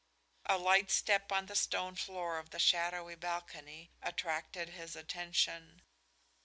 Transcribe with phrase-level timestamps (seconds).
[0.47, 5.83] A light step on the stone floor of the shadowy balcony attracted his attention.